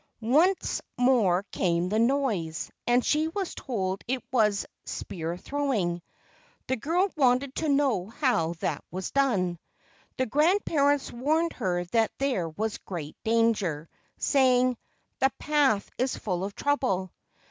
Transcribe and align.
Once 0.23 0.81
more 0.97 1.43
came 1.51 1.87
the 1.87 1.99
noise, 1.99 2.71
and 2.87 3.05
she 3.05 3.27
was 3.27 3.53
told 3.53 4.03
it 4.07 4.23
was 4.33 4.65
"spear 4.83 5.37
throwing." 5.37 6.01
The 6.65 6.75
girl 6.75 7.11
wanted 7.15 7.53
to 7.57 7.69
know 7.69 8.07
how 8.09 8.53
that 8.61 8.83
was 8.89 9.11
done. 9.11 9.59
The 10.17 10.25
grand¬ 10.25 10.65
parents 10.65 11.11
warned 11.11 11.53
her 11.53 11.85
that 11.91 12.09
there 12.17 12.49
was 12.49 12.79
great 12.79 13.15
danger, 13.23 13.87
saying: 14.17 14.75
"The 15.19 15.29
path 15.37 15.87
is 15.99 16.17
full 16.17 16.43
of 16.43 16.55
trouble. 16.55 17.11